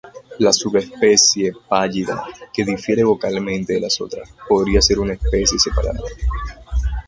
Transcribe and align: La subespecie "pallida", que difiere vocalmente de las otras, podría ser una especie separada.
La 0.39 0.51
subespecie 0.51 1.53
"pallida", 1.69 2.23
que 2.51 2.65
difiere 2.65 3.03
vocalmente 3.03 3.73
de 3.75 3.81
las 3.81 4.01
otras, 4.01 4.33
podría 4.49 4.81
ser 4.81 4.97
una 4.99 5.13
especie 5.13 5.59
separada. 5.59 5.99